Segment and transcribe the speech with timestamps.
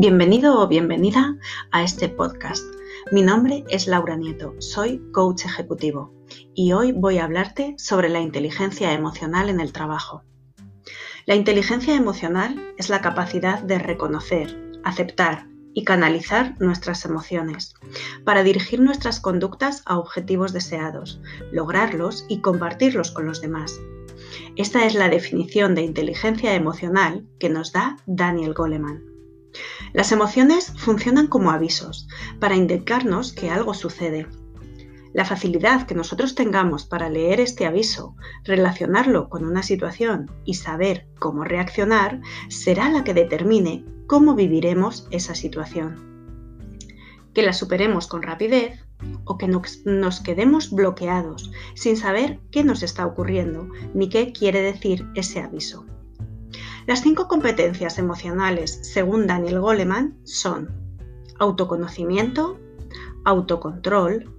[0.00, 1.36] Bienvenido o bienvenida
[1.72, 2.64] a este podcast.
[3.10, 6.14] Mi nombre es Laura Nieto, soy coach ejecutivo
[6.54, 10.22] y hoy voy a hablarte sobre la inteligencia emocional en el trabajo.
[11.26, 17.74] La inteligencia emocional es la capacidad de reconocer, aceptar y canalizar nuestras emociones
[18.24, 21.20] para dirigir nuestras conductas a objetivos deseados,
[21.50, 23.80] lograrlos y compartirlos con los demás.
[24.54, 29.17] Esta es la definición de inteligencia emocional que nos da Daniel Goleman.
[29.92, 32.08] Las emociones funcionan como avisos
[32.38, 34.26] para indicarnos que algo sucede.
[35.14, 41.06] La facilidad que nosotros tengamos para leer este aviso, relacionarlo con una situación y saber
[41.18, 46.06] cómo reaccionar será la que determine cómo viviremos esa situación.
[47.34, 48.84] Que la superemos con rapidez
[49.24, 55.06] o que nos quedemos bloqueados sin saber qué nos está ocurriendo ni qué quiere decir
[55.14, 55.86] ese aviso.
[56.88, 60.70] Las cinco competencias emocionales, según Daniel Goleman, son
[61.38, 62.58] autoconocimiento,
[63.26, 64.34] autocontrol,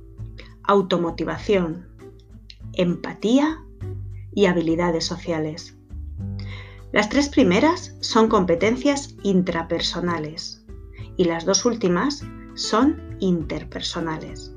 [0.64, 1.88] automotivación,
[2.74, 3.64] empatía
[4.34, 5.78] y habilidades sociales.
[6.92, 10.66] Las tres primeras son competencias intrapersonales
[11.18, 14.56] y las dos últimas son interpersonales.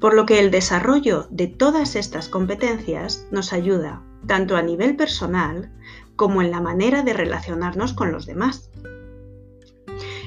[0.00, 5.72] Por lo que el desarrollo de todas estas competencias nos ayuda tanto a nivel personal
[6.16, 8.70] como en la manera de relacionarnos con los demás.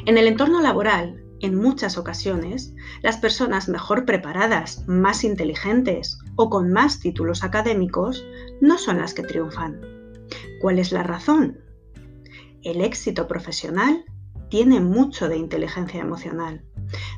[0.05, 6.71] En el entorno laboral, en muchas ocasiones, las personas mejor preparadas, más inteligentes o con
[6.71, 8.25] más títulos académicos
[8.61, 9.81] no son las que triunfan.
[10.61, 11.59] ¿Cuál es la razón?
[12.63, 14.05] El éxito profesional
[14.49, 16.63] tiene mucho de inteligencia emocional,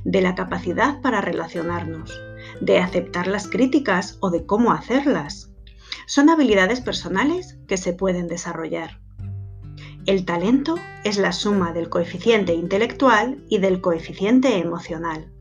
[0.03, 2.19] de la capacidad para relacionarnos,
[2.61, 5.51] de aceptar las críticas o de cómo hacerlas,
[6.05, 9.01] son habilidades personales que se pueden desarrollar.
[10.05, 15.33] El talento es la suma del coeficiente intelectual y del coeficiente emocional.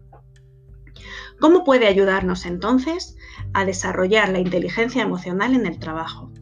[1.41, 3.17] ¿Cómo puede ayudarnos entonces
[3.53, 6.33] a desarrollar la inteligencia emocional en el trabajo?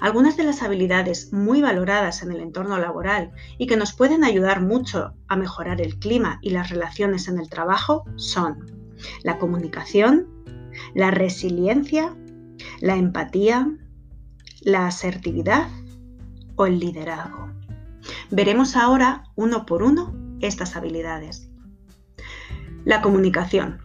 [0.00, 4.60] Algunas de las habilidades muy valoradas en el entorno laboral y que nos pueden ayudar
[4.60, 8.66] mucho a mejorar el clima y las relaciones en el trabajo son
[9.22, 10.26] la comunicación,
[10.94, 12.14] la resiliencia
[12.80, 13.70] la empatía,
[14.62, 15.68] la asertividad
[16.56, 17.50] o el liderazgo.
[18.30, 21.50] Veremos ahora uno por uno estas habilidades.
[22.84, 23.80] La comunicación.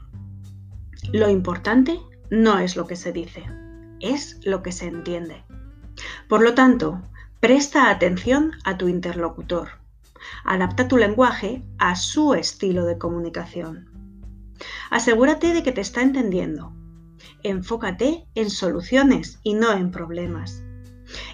[1.11, 1.99] Lo importante
[2.29, 3.43] no es lo que se dice,
[3.99, 5.42] es lo que se entiende.
[6.27, 7.01] Por lo tanto,
[7.39, 9.69] presta atención a tu interlocutor.
[10.45, 13.89] Adapta tu lenguaje a su estilo de comunicación.
[14.89, 16.73] Asegúrate de que te está entendiendo
[17.43, 20.63] enfócate en soluciones y no en problemas.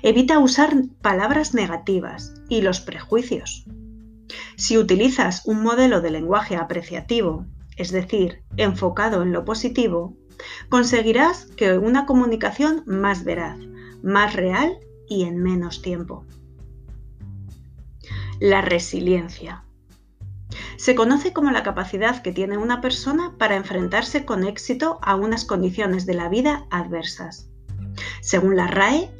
[0.02, 3.66] Evita usar palabras negativas y los prejuicios.
[4.58, 7.46] Si utilizas un modelo de lenguaje apreciativo,
[7.78, 10.18] es decir, enfocado en lo positivo,
[10.70, 13.58] conseguirás que una comunicación más veraz,
[14.04, 14.78] más real
[15.08, 16.26] y en menos tiempo.
[18.40, 19.64] La resiliencia
[20.78, 25.44] se conoce como la capacidad que tiene una persona para enfrentarse con éxito a unas
[25.44, 27.50] condiciones de la vida adversas.
[28.22, 29.12] Según la RAE,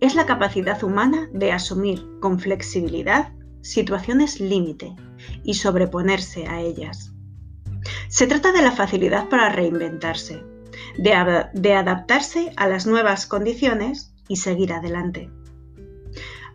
[0.00, 3.32] es la capacidad humana de asumir con flexibilidad
[3.62, 4.94] situaciones límite
[5.42, 7.12] y sobreponerse a ellas.
[8.08, 10.44] Se trata de la facilidad para reinventarse,
[10.98, 15.30] de, adaptarse a las nuevas condiciones y seguir adelante.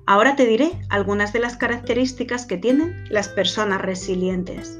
[0.06, 4.80] Ahora te diré algunas de las características que tienen las personas resilientes.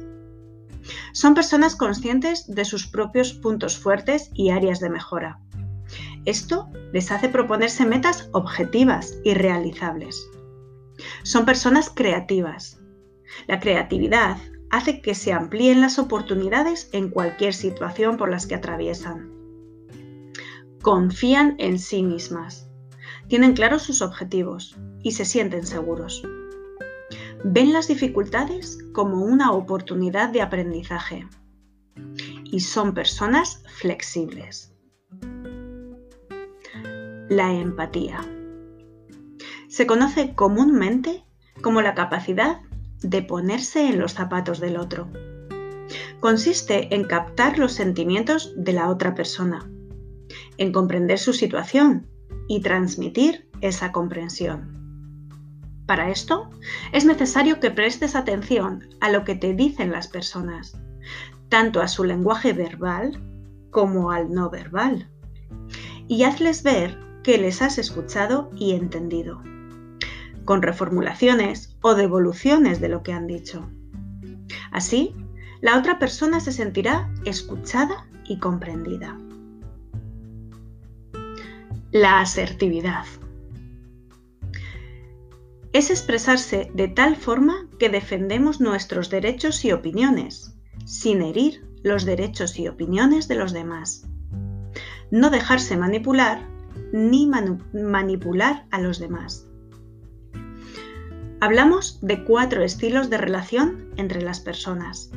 [1.12, 5.40] Son personas conscientes de sus propios puntos fuertes y áreas de mejora.
[6.24, 10.28] Esto les hace proponerse metas objetivas y realizables.
[11.22, 12.80] Son personas creativas.
[13.46, 14.38] La creatividad
[14.70, 19.30] hace que se amplíen las oportunidades en cualquier situación por las que atraviesan.
[20.80, 22.71] Confían en sí mismas.
[23.32, 26.22] Tienen claros sus objetivos y se sienten seguros.
[27.42, 31.26] Ven las dificultades como una oportunidad de aprendizaje
[32.44, 34.74] y son personas flexibles.
[37.30, 38.20] La empatía.
[39.66, 41.24] Se conoce comúnmente
[41.62, 42.60] como la capacidad
[43.00, 45.08] de ponerse en los zapatos del otro.
[46.20, 49.70] Consiste en captar los sentimientos de la otra persona,
[50.58, 52.11] en comprender su situación
[52.48, 54.82] y transmitir esa comprensión.
[55.86, 56.50] Para esto
[56.92, 60.76] es necesario que prestes atención a lo que te dicen las personas,
[61.48, 63.20] tanto a su lenguaje verbal
[63.70, 65.08] como al no verbal,
[66.08, 69.42] y hazles ver que les has escuchado y entendido,
[70.44, 73.68] con reformulaciones o devoluciones de lo que han dicho.
[74.70, 75.14] Así,
[75.60, 79.16] la otra persona se sentirá escuchada y comprendida.
[81.92, 83.04] La asertividad.
[85.74, 90.56] Es expresarse de tal forma que defendemos nuestros derechos y opiniones,
[90.86, 94.08] sin herir los derechos y opiniones de los demás.
[95.10, 96.48] No dejarse manipular
[96.94, 99.46] ni manipular a los demás.
[101.40, 105.10] Hablamos de cuatro estilos de relación entre las personas.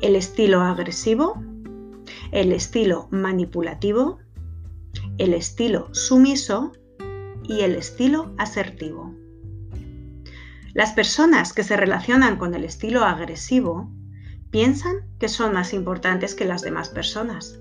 [0.00, 1.42] El estilo agresivo,
[2.30, 4.20] el estilo manipulativo,
[5.18, 6.72] el estilo sumiso
[7.44, 9.14] y el estilo asertivo.
[10.72, 13.88] Las personas que se relacionan con el estilo agresivo
[14.50, 17.60] piensan que son más importantes que las demás personas.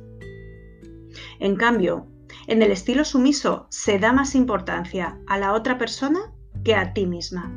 [1.40, 2.08] En cambio,
[2.48, 6.32] en el estilo sumiso se da más importancia a la otra persona
[6.64, 7.52] que a ti misma.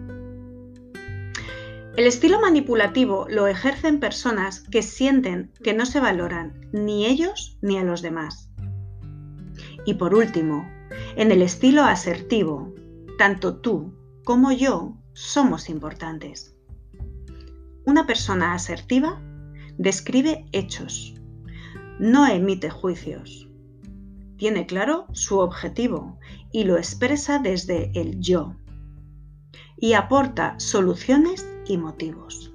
[1.97, 7.79] El estilo manipulativo lo ejercen personas que sienten que no se valoran ni ellos ni
[7.79, 8.51] a los demás.
[9.87, 10.69] Y por último,
[11.17, 12.75] en el estilo asertivo,
[13.17, 13.95] tanto tú
[14.25, 16.57] como yo somos importantes.
[17.87, 19.23] Una persona asertiva
[19.79, 21.15] describe hechos,
[22.01, 23.49] no emite juicios.
[24.37, 26.19] Tiene claro su objetivo
[26.53, 28.57] y lo expresa desde el yo.
[29.79, 32.53] Y aporta soluciones y motivos.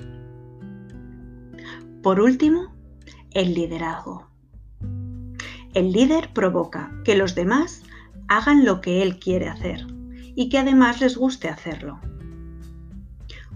[2.03, 2.75] Por último,
[3.31, 4.30] el liderazgo.
[5.73, 7.83] El líder provoca que los demás
[8.27, 9.87] hagan lo que él quiere hacer
[10.35, 11.99] y que además les guste hacerlo.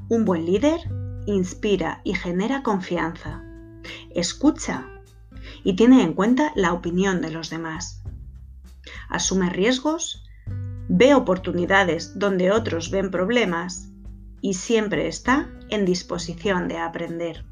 [0.07, 0.79] Un buen líder
[1.25, 3.43] inspira y genera confianza,
[4.11, 4.87] escucha
[5.63, 8.01] y tiene en cuenta la opinión de los demás.
[9.09, 10.23] Asume riesgos,
[10.87, 13.89] ve oportunidades donde otros ven problemas
[14.39, 17.45] y siempre está en disposición de aprender.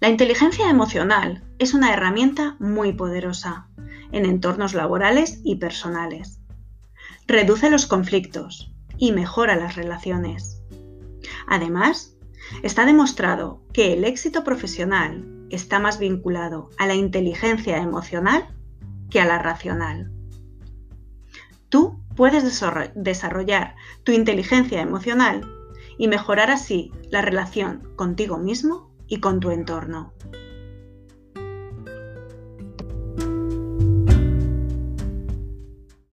[0.00, 3.68] La inteligencia emocional es una herramienta muy poderosa
[4.12, 6.40] en entornos laborales y personales.
[7.26, 10.62] Reduce los conflictos, y mejora las relaciones.
[11.46, 12.16] Además,
[12.62, 18.46] está demostrado que el éxito profesional está más vinculado a la inteligencia emocional
[19.10, 20.12] que a la racional.
[21.68, 22.62] Tú puedes
[22.94, 25.50] desarrollar tu inteligencia emocional
[25.98, 30.14] y mejorar así la relación contigo mismo y con tu entorno.